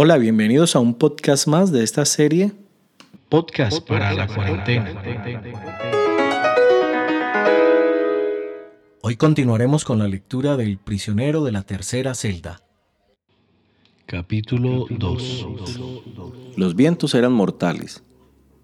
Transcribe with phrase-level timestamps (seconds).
[0.00, 2.52] Hola, bienvenidos a un podcast más de esta serie.
[3.28, 4.92] Podcast para la cuarentena.
[9.02, 12.60] Hoy continuaremos con la lectura del prisionero de la tercera celda.
[14.06, 15.46] Capítulo 2
[16.54, 18.04] Los vientos eran mortales.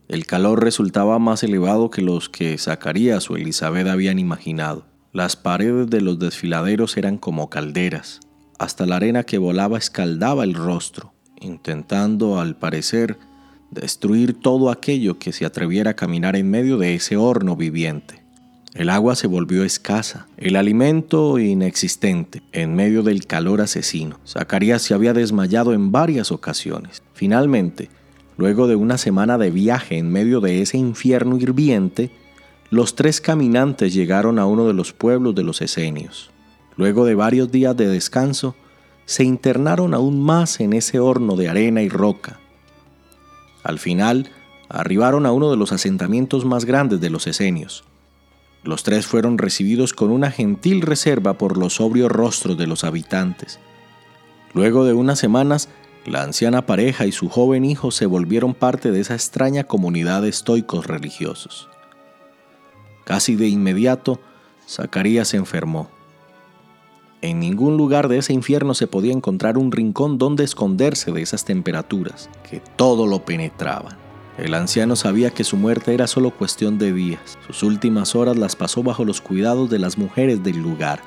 [0.06, 4.86] El calor resultaba más elevado que los que Zacarías o Elizabeth habían imaginado.
[5.12, 8.20] Las paredes de los desfiladeros eran como calderas.
[8.60, 11.13] Hasta la arena que volaba escaldaba el rostro
[11.44, 13.18] intentando, al parecer,
[13.70, 18.22] destruir todo aquello que se atreviera a caminar en medio de ese horno viviente.
[18.74, 24.18] El agua se volvió escasa, el alimento inexistente, en medio del calor asesino.
[24.26, 27.02] Zacarías se había desmayado en varias ocasiones.
[27.12, 27.88] Finalmente,
[28.36, 32.10] luego de una semana de viaje en medio de ese infierno hirviente,
[32.70, 36.32] los tres caminantes llegaron a uno de los pueblos de los esenios.
[36.76, 38.56] Luego de varios días de descanso,
[39.06, 42.40] se internaron aún más en ese horno de arena y roca.
[43.62, 44.30] Al final,
[44.68, 47.84] arribaron a uno de los asentamientos más grandes de los esenios.
[48.62, 53.58] Los tres fueron recibidos con una gentil reserva por los sobrios rostros de los habitantes.
[54.54, 55.68] Luego de unas semanas,
[56.06, 60.28] la anciana pareja y su joven hijo se volvieron parte de esa extraña comunidad de
[60.28, 61.68] estoicos religiosos.
[63.04, 64.20] Casi de inmediato,
[64.66, 65.90] Zacarías se enfermó.
[67.24, 71.46] En ningún lugar de ese infierno se podía encontrar un rincón donde esconderse de esas
[71.46, 73.96] temperaturas, que todo lo penetraban.
[74.36, 77.38] El anciano sabía que su muerte era solo cuestión de días.
[77.46, 81.00] Sus últimas horas las pasó bajo los cuidados de las mujeres del lugar,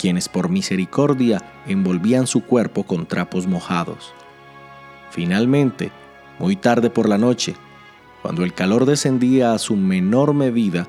[0.00, 4.12] quienes por misericordia envolvían su cuerpo con trapos mojados.
[5.10, 5.90] Finalmente,
[6.38, 7.56] muy tarde por la noche,
[8.22, 10.86] cuando el calor descendía a su menor medida,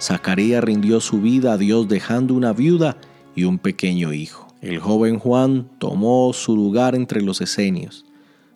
[0.00, 2.96] Zacarías rindió su vida a Dios dejando una viuda
[3.34, 4.48] y un pequeño hijo.
[4.60, 8.04] El joven Juan tomó su lugar entre los esenios,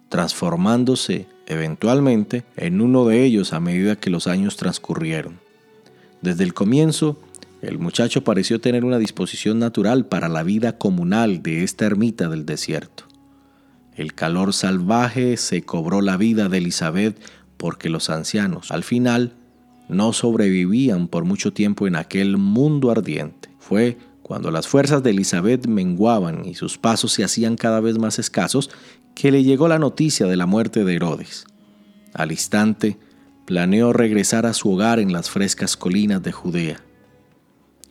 [0.09, 5.39] transformándose eventualmente en uno de ellos a medida que los años transcurrieron.
[6.21, 7.21] Desde el comienzo,
[7.63, 12.45] el muchacho pareció tener una disposición natural para la vida comunal de esta ermita del
[12.45, 13.05] desierto.
[13.95, 17.21] El calor salvaje se cobró la vida de Elizabeth
[17.57, 19.35] porque los ancianos, al final,
[19.89, 23.51] no sobrevivían por mucho tiempo en aquel mundo ardiente.
[23.59, 23.99] Fue
[24.33, 28.71] cuando las fuerzas de Elizabeth menguaban y sus pasos se hacían cada vez más escasos,
[29.15, 31.45] que le llegó la noticia de la muerte de Herodes.
[32.15, 32.97] Al instante,
[33.45, 36.83] planeó regresar a su hogar en las frescas colinas de Judea.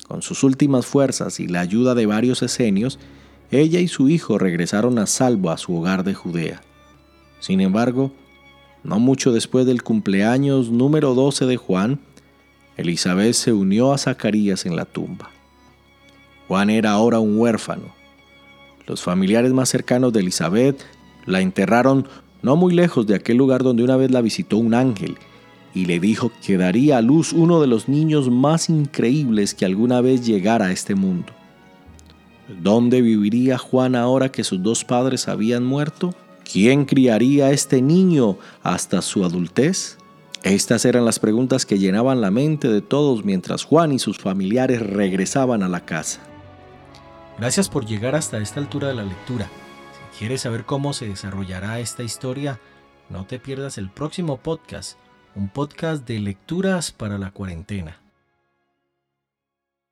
[0.07, 2.97] Con sus últimas fuerzas y la ayuda de varios esenios,
[3.51, 6.63] ella y su hijo regresaron a salvo a su hogar de Judea.
[7.39, 8.15] Sin embargo,
[8.83, 11.99] no mucho después del cumpleaños número 12 de Juan,
[12.77, 15.29] Elizabeth se unió a Zacarías en la tumba.
[16.51, 17.95] Juan era ahora un huérfano.
[18.85, 20.83] Los familiares más cercanos de Elizabeth
[21.25, 22.09] la enterraron
[22.41, 25.15] no muy lejos de aquel lugar donde una vez la visitó un ángel
[25.73, 30.01] y le dijo que daría a luz uno de los niños más increíbles que alguna
[30.01, 31.31] vez llegara a este mundo.
[32.61, 36.13] ¿Dónde viviría Juan ahora que sus dos padres habían muerto?
[36.43, 39.97] ¿Quién criaría a este niño hasta su adultez?
[40.43, 44.81] Estas eran las preguntas que llenaban la mente de todos mientras Juan y sus familiares
[44.81, 46.27] regresaban a la casa.
[47.37, 49.45] Gracias por llegar hasta esta altura de la lectura.
[49.45, 52.59] Si quieres saber cómo se desarrollará esta historia,
[53.09, 54.97] no te pierdas el próximo podcast,
[55.35, 57.99] un podcast de lecturas para la cuarentena.